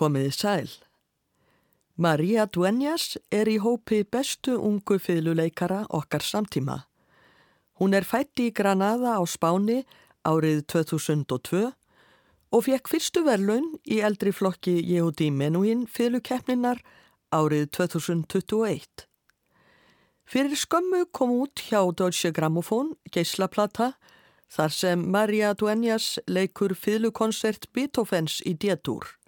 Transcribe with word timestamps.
Komiði 0.00 0.30
sæl. 0.32 0.70
Maria 2.00 2.46
Dueñas 2.48 3.18
er 3.28 3.50
í 3.52 3.58
hópi 3.60 3.98
bestu 4.08 4.54
ungu 4.56 4.96
fiðluleikara 4.96 5.82
okkar 5.92 6.24
samtíma. 6.24 6.78
Hún 7.76 7.92
er 7.92 8.06
fætt 8.08 8.40
í 8.40 8.46
Granada 8.56 9.18
á 9.20 9.22
Spáni 9.28 9.82
árið 10.24 10.62
2002 10.72 11.66
og 12.56 12.64
fekk 12.64 12.88
fyrstu 12.94 13.26
verlaun 13.28 13.68
í 13.84 14.00
eldri 14.00 14.32
flokki 14.32 14.78
Jehudi 14.80 15.28
Menuhin 15.28 15.84
fiðlukeppninar 15.84 16.80
árið 17.36 17.68
2021. 17.76 19.04
Fyrir 20.24 20.56
skömmu 20.56 21.04
kom 21.12 21.36
út 21.44 21.60
hjá 21.68 21.84
Deutsche 21.92 22.32
Grammophon 22.32 22.94
geislaplata 23.12 23.92
þar 24.48 24.72
sem 24.80 25.04
Maria 25.12 25.52
Dueñas 25.52 26.14
leikur 26.24 26.72
fiðlukonsert 26.72 27.68
Beethovens 27.76 28.40
í 28.48 28.56
D-dúr. 28.56 29.19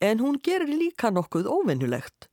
En 0.00 0.20
hún 0.20 0.40
gerir 0.42 0.68
líka 0.68 1.10
nokkuð 1.10 1.46
óvinnulegt. 1.48 2.28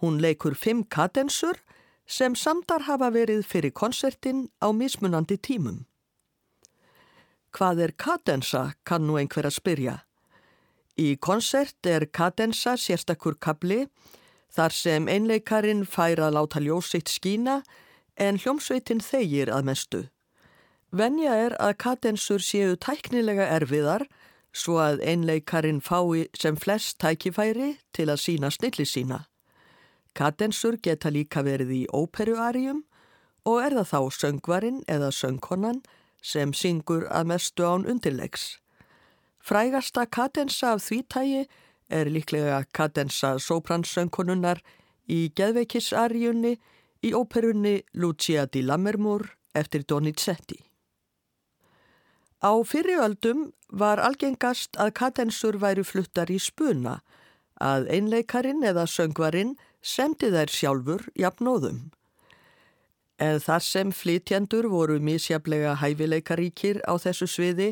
Hún 0.00 0.20
leikur 0.20 0.54
fimm 0.54 0.84
kadensur 0.84 1.60
sem 2.06 2.34
samdar 2.34 2.84
hafa 2.88 3.10
verið 3.10 3.44
fyrir 3.44 3.72
konsertin 3.72 4.48
á 4.60 4.72
mismunandi 4.72 5.36
tímum. 5.36 5.84
Hvað 7.54 7.80
er 7.84 7.92
kadensa, 7.92 8.74
kann 8.84 9.06
nú 9.06 9.16
einhver 9.20 9.46
að 9.46 9.58
spyrja. 9.60 9.96
Í 10.98 11.16
konsert 11.18 11.86
er 11.86 12.06
kadensa 12.06 12.74
sérstakur 12.78 13.36
kabli 13.38 13.86
þar 14.54 14.74
sem 14.74 15.08
einleikarin 15.10 15.84
fær 15.86 16.22
að 16.22 16.36
láta 16.36 16.60
ljósitt 16.62 17.10
skína 17.10 17.62
en 18.16 18.38
hljómsveitin 18.38 19.02
þegir 19.02 19.50
að 19.50 19.66
mestu. 19.70 20.02
Venja 20.94 21.34
er 21.34 21.56
að 21.58 21.78
kadensur 21.82 22.42
séu 22.42 22.76
tæknilega 22.78 23.48
erfiðar 23.56 24.06
svo 24.54 24.78
að 24.78 25.02
einleikarin 25.02 25.82
fái 25.82 26.28
sem 26.38 26.56
flest 26.56 27.00
tækifæri 27.02 27.74
til 27.92 28.08
að 28.08 28.22
sína 28.22 28.50
snilli 28.54 28.86
sína. 28.86 29.24
Kadensur 30.14 30.78
geta 30.78 31.10
líka 31.10 31.42
verið 31.42 31.72
í 31.74 31.82
óperuarjum 31.90 32.84
og 33.44 33.60
er 33.60 33.74
það 33.80 33.90
þá 33.90 34.00
söngvarin 34.20 34.82
eða 34.88 35.10
söngkonan 35.10 35.82
sem 36.22 36.54
syngur 36.54 37.08
að 37.10 37.28
mestu 37.32 37.66
án 37.66 37.86
undirlegs. 37.90 38.58
Frægasta 39.44 40.06
kadensa 40.06 40.72
af 40.74 40.84
því 40.86 41.00
tægi 41.12 41.42
er 41.90 42.08
líklega 42.08 42.62
kadensa 42.72 43.34
sopransöngkonunnar 43.38 44.62
í 45.10 45.28
geðveikisarjunni 45.36 46.54
í 47.04 47.10
óperunni 47.12 47.82
Lucia 47.92 48.46
di 48.46 48.62
Lammermoor 48.62 49.26
eftir 49.54 49.84
Donizetti. 49.84 50.62
Á 52.44 52.52
fyriröldum 52.60 53.52
var 53.72 54.02
algengast 54.04 54.76
að 54.76 54.92
kadensur 55.00 55.56
væri 55.62 55.84
fluttar 55.86 56.28
í 56.28 56.36
spuna, 56.36 56.98
að 57.56 57.88
einleikarin 57.96 58.60
eða 58.68 58.84
söngvarin 58.90 59.54
semdi 59.80 60.28
þær 60.34 60.52
sjálfur 60.52 61.06
jafnóðum. 61.16 61.88
En 63.16 63.40
þar 63.40 63.64
sem 63.64 63.92
flytjendur 63.94 64.68
voru 64.68 64.98
misjaflega 65.00 65.78
hæfileikaríkir 65.80 66.82
á 66.84 67.00
þessu 67.00 67.30
sviði, 67.30 67.70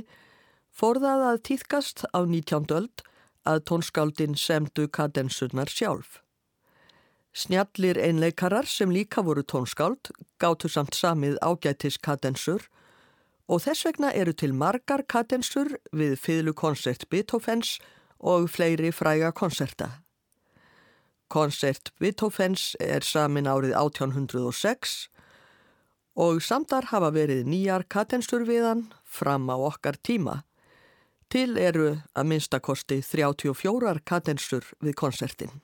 forðað 0.73 1.29
að 1.29 1.41
týðkast 1.51 2.05
á 2.17 2.25
19. 2.25 2.73
öld 2.73 3.05
að 3.45 3.65
tónskáldin 3.69 4.39
semdu 4.39 4.87
kadensunar 4.89 5.69
sjálf. 5.69 6.23
Snjallir 7.33 7.99
einleikarar 8.01 8.69
sem 8.69 8.93
líka 8.93 9.25
voru 9.25 9.43
tónskáld 9.43 10.13
gáttu 10.41 10.69
samt 10.69 10.97
samið 10.97 11.37
ágætis 11.43 11.99
kadensur 12.01 12.69
og 13.49 13.63
þess 13.65 13.87
vegna 13.89 14.13
eru 14.15 14.33
til 14.33 14.55
margar 14.55 15.03
kadensur 15.09 15.75
við 15.93 16.17
fiðlukonsert 16.21 17.09
Beethovens 17.11 17.79
og 18.19 18.49
fleiri 18.51 18.93
fræga 18.95 19.33
konserta. 19.33 20.03
Konsert 21.33 21.93
Beethovens 21.99 22.75
er 22.81 23.03
samin 23.03 23.49
árið 23.49 23.75
1806 23.79 25.09
og 26.23 26.43
samdar 26.45 26.91
hafa 26.93 27.11
verið 27.15 27.47
nýjar 27.49 27.87
kadensur 27.89 28.45
við 28.45 28.67
hann 28.69 28.87
fram 29.05 29.49
á 29.49 29.57
okkar 29.57 29.97
tíma. 30.05 30.43
Til 31.33 31.57
eru 31.57 31.97
að 32.13 32.29
minnstakosti 32.29 33.01
34 33.01 34.05
kadensur 34.05 34.67
við 34.85 34.95
konsertin. 35.01 35.63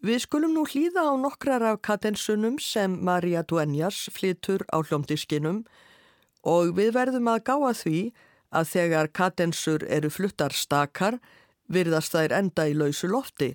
Við 0.00 0.22
skulum 0.24 0.54
nú 0.56 0.62
hlýða 0.64 1.02
á 1.04 1.14
nokkrar 1.20 1.60
af 1.60 1.82
kadensunum 1.84 2.54
sem 2.56 2.94
Maria 3.04 3.42
Dueñas 3.44 4.08
flytur 4.08 4.64
á 4.72 4.80
hljómdiskinum 4.80 5.66
og 6.40 6.70
við 6.78 6.94
verðum 6.96 7.28
að 7.28 7.42
gáa 7.44 7.72
því 7.76 7.98
að 8.48 8.70
þegar 8.70 9.10
kadensur 9.12 9.84
eru 9.84 10.08
fluttar 10.08 10.56
stakar 10.56 11.18
virðast 11.68 12.16
þær 12.16 12.32
enda 12.32 12.64
í 12.64 12.72
lausu 12.72 13.10
lofti 13.12 13.50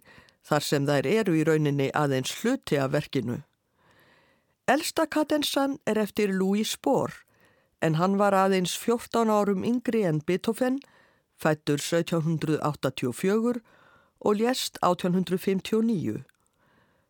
þar 0.45 0.67
sem 0.67 0.85
þær 0.85 1.09
eru 1.09 1.33
í 1.33 1.41
rauninni 1.49 1.89
aðeins 1.97 2.35
hluti 2.37 2.77
af 2.77 2.93
verkinu. 2.93 3.39
Elsta 4.69 5.07
kadensan 5.09 5.79
er 5.89 5.97
eftir 5.97 6.29
Louis 6.29 6.77
Spohr 6.77 7.25
en 7.81 7.97
hann 7.97 8.19
var 8.21 8.37
aðeins 8.37 8.77
14 8.77 9.33
árum 9.33 9.65
yngri 9.65 10.05
en 10.05 10.21
Beethoven, 10.21 10.77
fættur 11.41 11.81
1784 11.81 13.65
og 14.21 14.37
lést 14.37 14.77
1859. 14.85 16.34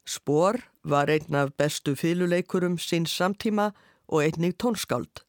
Spór 0.05 0.61
var 0.83 1.09
einn 1.09 1.35
af 1.35 1.55
bestu 1.57 1.95
fyluleikurum 1.97 2.77
síns 2.77 3.11
samtíma 3.17 3.71
og 4.07 4.21
einnig 4.23 4.53
tónskáld. 4.61 5.23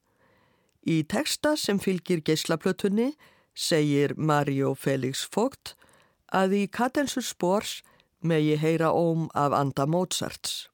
Í 0.85 1.01
teksta 1.03 1.55
sem 1.57 1.79
fylgir 1.81 2.21
geyslaplötunni 2.21 3.11
segir 3.57 4.13
Mario 4.15 4.75
Felix 4.77 5.25
Vogt 5.33 5.73
að 6.29 6.53
í 6.61 6.63
Kadensur 6.69 7.25
Spórs 7.25 7.81
megi 8.21 8.55
heyra 8.61 8.93
óm 8.93 9.27
af 9.33 9.55
anda 9.57 9.85
Mozarts. 9.85 10.69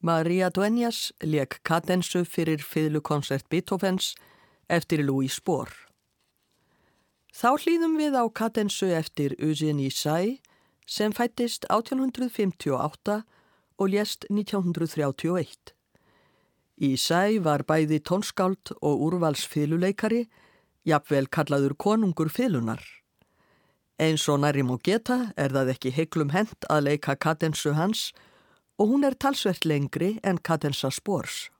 Maria 0.00 0.50
Dueñas 0.50 1.12
leik 1.24 1.60
kadensu 1.64 2.24
fyrir 2.28 2.60
fiðlukonsert 2.60 3.48
Beethovens 3.48 4.14
eftir 4.68 5.00
Louis 5.00 5.32
Spohr. 5.32 5.70
Þá 7.32 7.56
hlýðum 7.62 7.96
við 8.00 8.16
á 8.16 8.24
kadensu 8.28 8.90
eftir 8.92 9.34
Eugenie 9.40 9.90
Say 9.90 10.38
sem 10.86 11.12
fættist 11.12 11.64
1858 11.72 13.22
og 13.78 13.88
lést 13.88 14.28
1931. 14.28 15.72
Í 16.76 16.92
Say 17.00 17.40
var 17.40 17.64
bæði 17.64 18.02
tónskáld 18.04 18.74
og 18.84 19.02
úrvalsfiðluleikari, 19.08 20.26
jafnvel 20.84 21.26
kallaður 21.32 21.74
konungur 21.80 22.28
fiðlunar. 22.28 22.84
Eins 23.96 24.28
og 24.28 24.42
nærim 24.44 24.70
og 24.74 24.82
geta 24.84 25.32
er 25.40 25.56
það 25.56 25.72
ekki 25.72 25.94
heiklum 25.96 26.34
hent 26.36 26.68
að 26.68 26.90
leika 26.90 27.16
kadensu 27.16 27.72
hans 27.72 28.10
og 28.78 28.88
hún 28.88 29.04
er 29.04 29.16
talsvert 29.16 29.64
lengri 29.64 30.18
en 30.24 30.38
kadensa 30.38 30.90
spórs. 30.90 31.50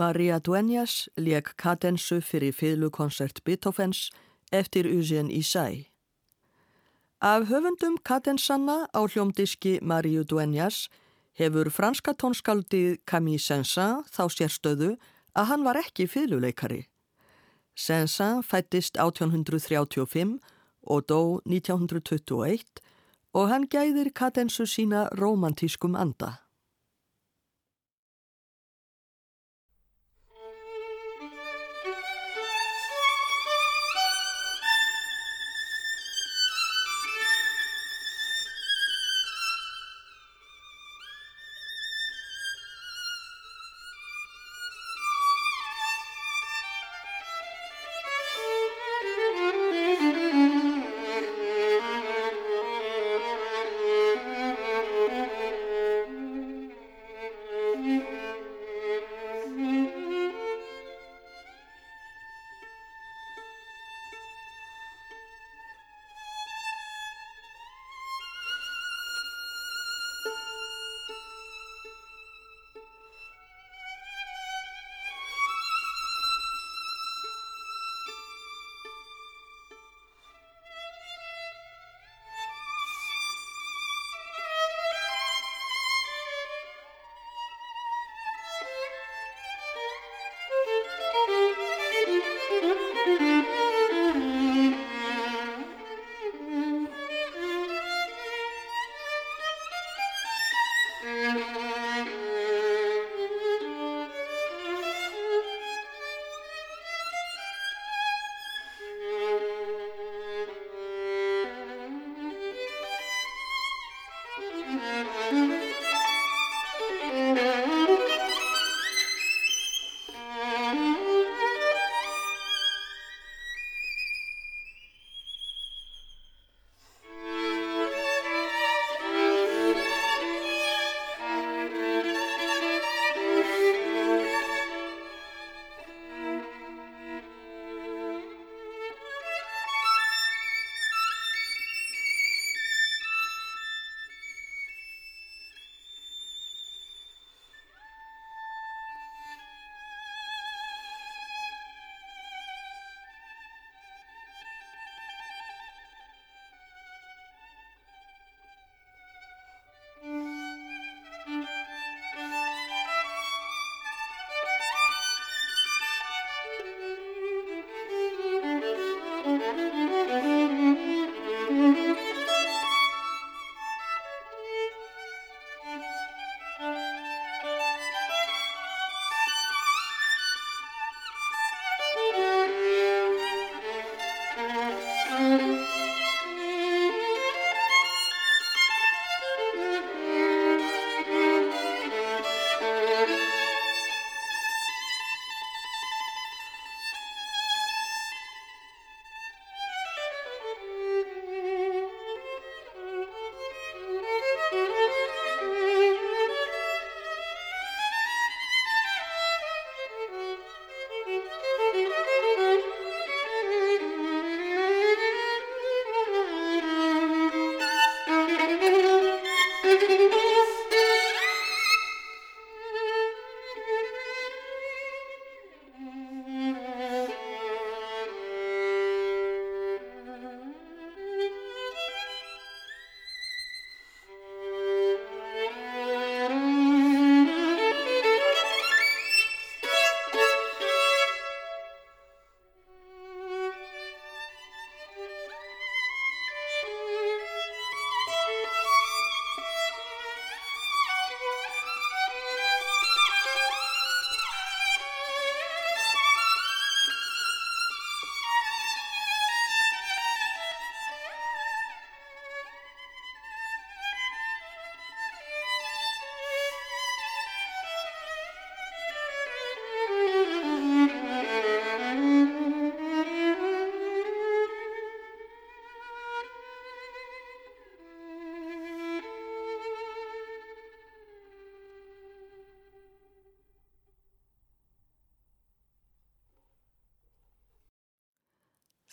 Maria 0.00 0.38
Dueñas 0.40 1.08
leik 1.16 1.52
kadensu 1.56 2.20
fyrir 2.24 2.54
fylgukonsert 2.56 3.44
Beethovens 3.44 4.08
eftir 4.52 4.86
Eugène 4.86 5.30
Isai. 5.30 5.90
Af 7.20 7.42
höfundum 7.50 7.98
kadensanna 8.08 8.88
á 8.96 9.00
hljómdiski 9.12 9.78
Maria 9.82 10.22
Dueñas 10.24 10.88
hefur 11.38 11.68
franska 11.70 12.12
tónskaldið 12.16 12.96
Camille 13.04 13.44
Saint-Saëns 13.48 14.08
þá 14.16 14.24
sérstöðu 14.36 14.90
að 15.36 15.48
hann 15.50 15.64
var 15.68 15.76
ekki 15.76 16.08
fylguleikari. 16.08 16.82
Saint-Saëns 17.76 18.48
fættist 18.48 18.96
1835 18.96 20.38
og 20.82 21.04
dó 21.12 21.20
1921 21.44 22.80
og 23.36 23.52
hann 23.52 23.68
gæðir 23.68 24.14
kadensu 24.16 24.64
sína 24.64 25.10
romantískum 25.20 25.92
anda. 25.92 26.38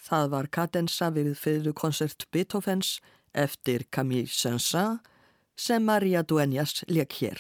Það 0.08 0.30
var 0.32 0.48
kadensa 0.48 1.10
við 1.12 1.34
fyrrukonsert 1.36 2.30
Beethovens 2.32 2.98
eftir 3.36 3.84
Camille 3.92 4.32
Saint-Saëns 4.32 5.04
sem 5.58 5.84
Maria 5.84 6.22
Dueñas 6.24 6.84
leik 6.88 7.18
hér. 7.20 7.40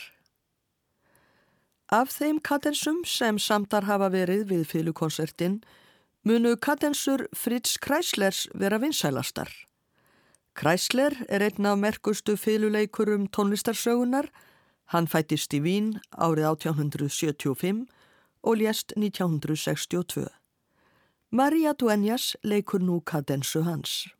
Af 1.87 2.11
þeim 2.11 2.41
kadensum 2.43 3.03
sem 3.05 3.37
samtar 3.39 3.85
hafa 3.87 4.09
verið 4.11 4.49
við 4.49 4.65
fyrrukonsertin 4.67 5.61
munu 6.27 6.57
kadensur 6.57 7.27
Fritz 7.31 7.77
Kreislers 7.79 8.47
vera 8.53 8.81
vinsælastar. 8.83 9.47
Kreisler 10.57 11.13
er 11.29 11.45
einn 11.45 11.69
af 11.69 11.77
merkustu 11.77 12.35
fyrruleikurum 12.35 13.29
tónlistarsögunar. 13.29 14.27
Hann 14.91 15.07
fættist 15.07 15.53
í 15.53 15.61
Vín 15.61 15.93
árið 16.11 16.49
1875 16.49 17.85
og 18.43 18.57
lést 18.57 18.91
1962. 18.97 20.25
Maria 21.29 21.73
Dueñas 21.73 22.37
leikur 22.41 22.79
nú 22.79 23.01
kadensu 23.03 23.59
hans. 23.63 24.16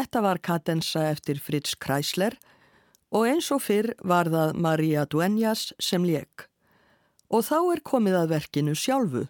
Þetta 0.00 0.20
var 0.24 0.38
kadensa 0.40 1.02
eftir 1.10 1.36
Fritz 1.44 1.74
Kreisler 1.76 2.38
og 3.12 3.26
eins 3.28 3.50
og 3.52 3.60
fyrr 3.60 3.90
var 4.00 4.30
það 4.32 4.54
Maria 4.56 5.02
Dueñas 5.04 5.74
sem 5.76 6.06
leik. 6.08 6.46
Og 7.28 7.44
þá 7.44 7.58
er 7.74 7.82
komið 7.84 8.16
að 8.22 8.30
verkinu 8.30 8.72
sjálfu, 8.72 9.26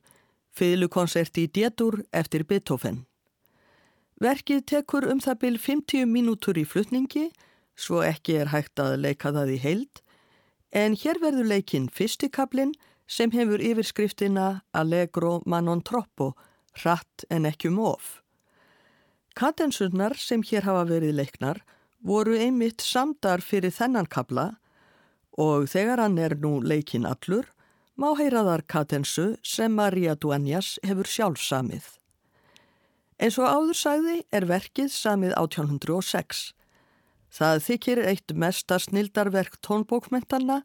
fylgukonsert 0.55 1.41
í 1.43 1.49
Détur 1.51 2.05
eftir 2.15 2.47
Beethoven. 2.47 3.03
Verkið 4.23 4.63
tekur 4.71 5.09
um 5.11 5.19
það 5.19 5.41
byl 5.43 5.59
50 5.59 6.07
mínútur 6.07 6.63
í 6.63 6.63
flutningi, 6.63 7.33
svo 7.75 8.05
ekki 8.07 8.39
er 8.39 8.55
hægt 8.55 8.79
að 8.79 9.01
leika 9.03 9.35
það 9.35 9.55
í 9.57 9.61
heild, 9.67 10.05
en 10.71 10.95
hér 10.95 11.19
verður 11.19 11.51
leikinn 11.51 11.91
fyrstikablinn 11.91 12.77
sem 13.11 13.35
hefur 13.35 13.59
yfirskriftina 13.59 14.61
Allegro 14.71 15.41
Manon 15.51 15.83
Troppo, 15.83 16.37
hratt 16.79 17.27
en 17.27 17.51
ekki 17.51 17.75
um 17.75 17.83
of. 17.91 18.21
Kadensurnar 19.39 20.17
sem 20.19 20.43
hér 20.43 20.67
hafa 20.67 20.89
verið 20.89 21.15
leiknar 21.21 21.63
voru 22.03 22.35
einmitt 22.39 22.83
samdar 22.83 23.43
fyrir 23.45 23.73
þennan 23.75 24.09
kabla 24.11 24.57
og 25.39 25.69
þegar 25.71 26.03
hann 26.03 26.19
er 26.19 26.35
nú 26.41 26.59
leikin 26.61 27.07
allur 27.07 27.47
má 28.01 28.15
heyraðar 28.17 28.65
kadensu 28.67 29.35
sem 29.45 29.73
Maria 29.77 30.17
Dueñas 30.17 30.79
hefur 30.87 31.09
sjálf 31.09 31.43
samið. 31.45 31.85
Eins 33.21 33.37
og 33.37 33.47
áður 33.47 33.77
sagði 33.77 34.17
er 34.33 34.47
verkið 34.49 34.89
samið 34.95 35.35
1806. 35.37 36.55
Það 37.31 37.63
þykir 37.67 38.01
eitt 38.11 38.33
mesta 38.33 38.79
snildarverk 38.81 39.61
tónbókmentanna 39.67 40.63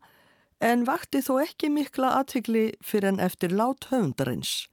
en 0.63 0.85
vakti 0.87 1.19
þó 1.21 1.41
ekki 1.43 1.69
mikla 1.69 2.13
aðtykli 2.21 2.69
fyrir 2.81 3.11
en 3.11 3.19
eftir 3.19 3.51
lát 3.51 3.89
höfundarins. 3.91 4.69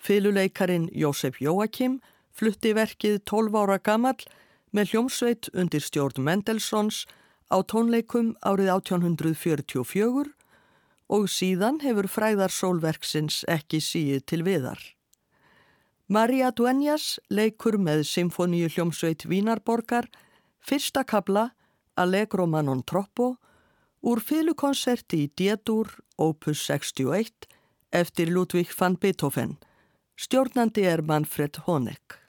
Fyluleikarin 0.00 0.88
Jósef 0.96 1.42
Jóakim 1.44 2.00
flutti 2.36 2.74
verkið 2.76 3.22
12 3.24 3.56
ára 3.56 3.78
gammal 3.80 4.18
með 4.76 4.92
hljómsveit 4.92 5.48
undir 5.56 5.84
stjórn 5.84 6.20
Mendelsons 6.26 7.04
á 7.48 7.56
tónleikum 7.64 8.34
árið 8.44 8.72
1844 8.74 10.34
og 11.16 11.28
síðan 11.30 11.80
hefur 11.84 12.08
fræðarsólverksins 12.10 13.44
ekki 13.48 13.80
síið 13.80 14.24
til 14.26 14.42
viðar. 14.46 14.80
Maria 16.06 16.52
Dueñas 16.54 17.16
leikur 17.30 17.78
með 17.82 18.04
symfoníu 18.06 18.68
hljómsveit 18.70 19.24
Vínarborgar 19.26 20.06
fyrsta 20.62 21.02
kabla 21.06 21.50
Allegro 21.96 22.46
Manon 22.46 22.82
Troppo 22.86 23.36
úr 24.06 24.20
fylukonserti 24.22 25.24
í 25.24 25.30
D-dur 25.34 25.90
opus 26.22 26.62
61 26.68 27.48
eftir 27.90 28.30
Ludvig 28.30 28.70
van 28.78 28.98
Beethoven. 29.00 29.56
Stjórnandi 30.16 30.86
er 30.86 31.02
Manfred 31.02 31.58
Honeck. 31.66 32.25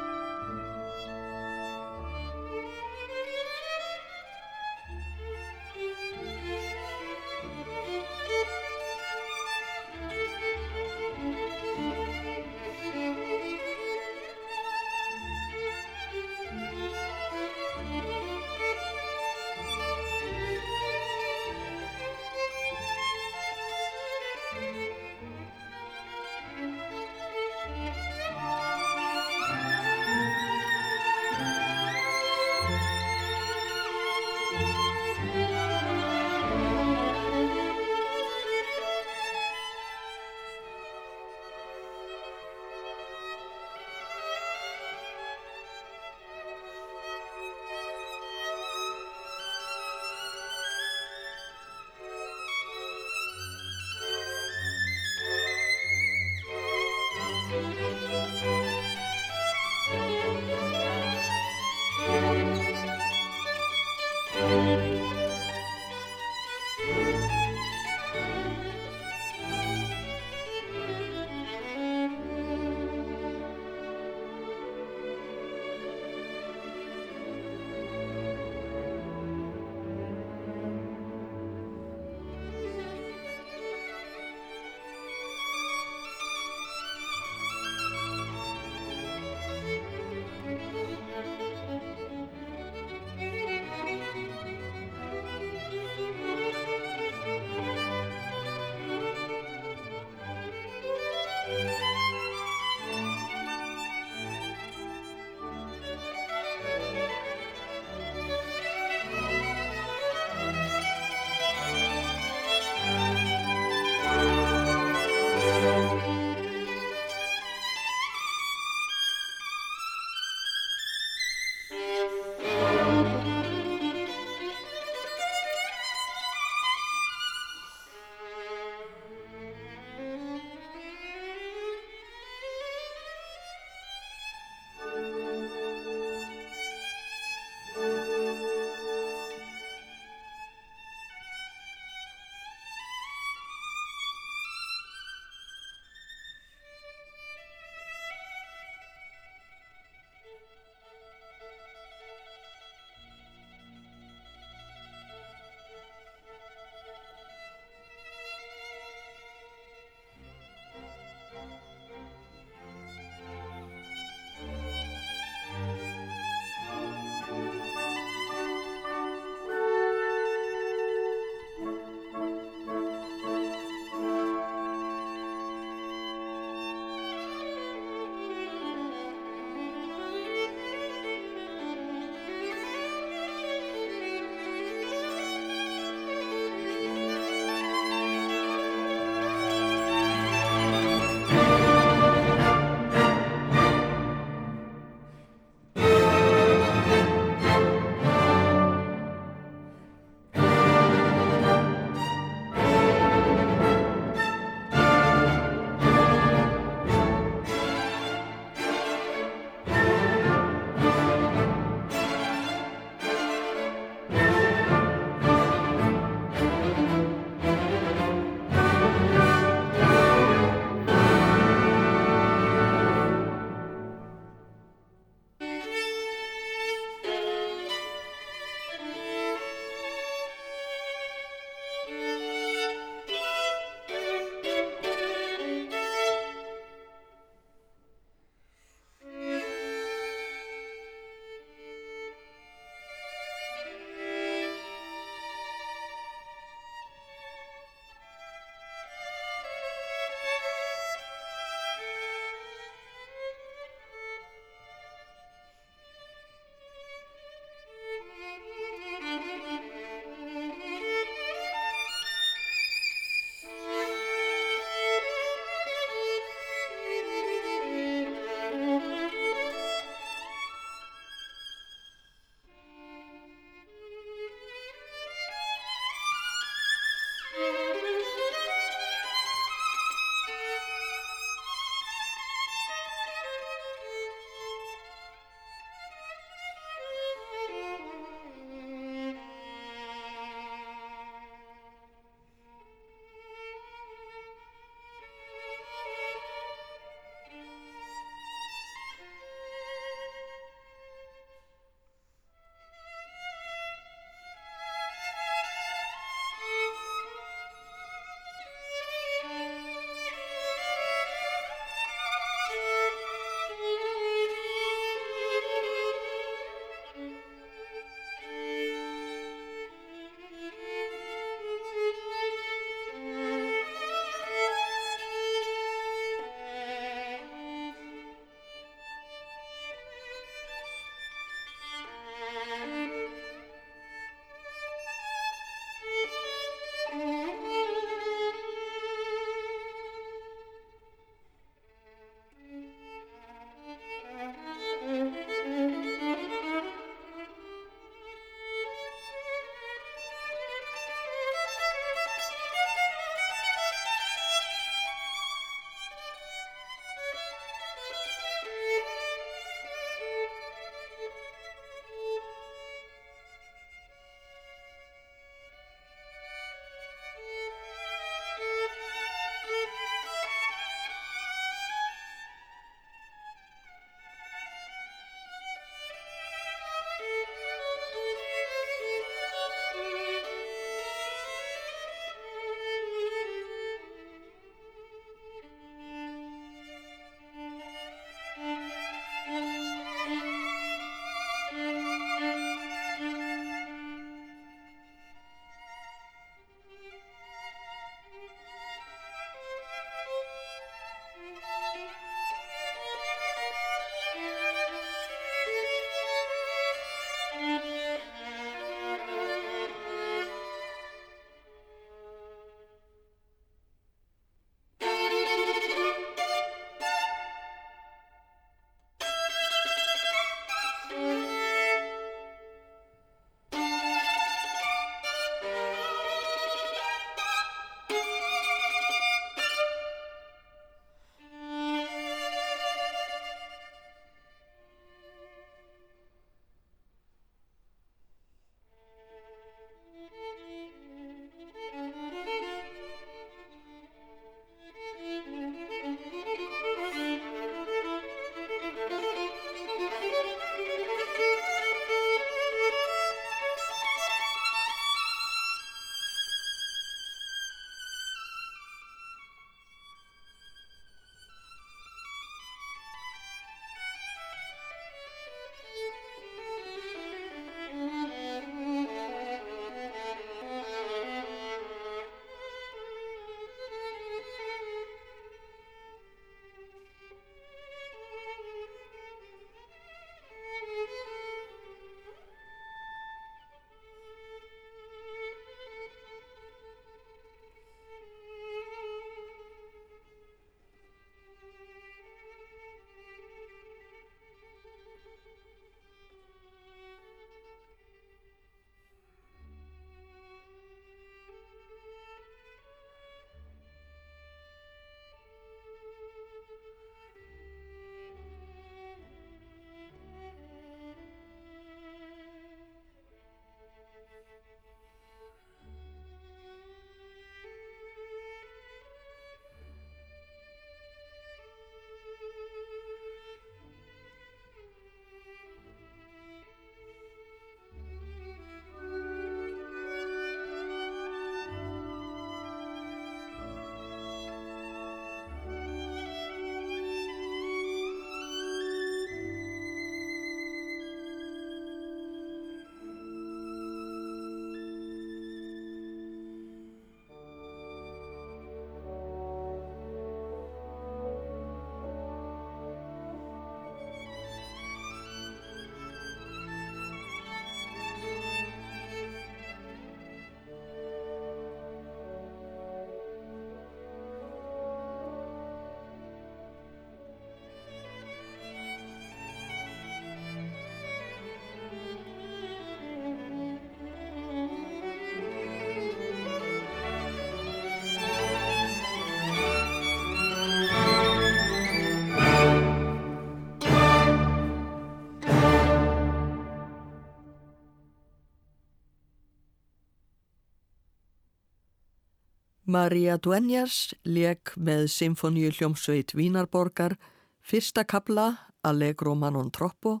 Maria 592.74 593.14
Dueñas 593.22 593.92
leik 594.02 594.50
með 594.58 594.88
Symfoníu 594.90 595.52
hljómsveit 595.54 596.10
Vínarborgar 596.18 596.96
fyrsta 597.38 597.84
kabla 597.86 598.24
Allegro 598.66 599.12
Manon 599.14 599.52
Troppo 599.54 600.00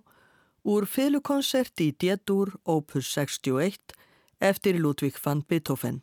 úr 0.66 0.88
fylgukonsert 0.90 1.84
í 1.84 1.92
D-dur 1.94 2.50
opus 2.64 3.12
61 3.14 3.94
eftir 4.42 4.80
Ludvík 4.82 5.20
van 5.22 5.44
Beethoven. 5.46 6.00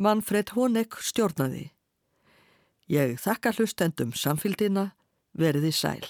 Manfred 0.00 0.54
Honeck 0.56 0.96
stjórnaði. 1.04 1.66
Ég 2.88 3.18
þakka 3.20 3.52
hlustendum 3.58 4.16
samfélgina, 4.16 4.94
verði 5.36 5.74
sæl. 5.76 6.08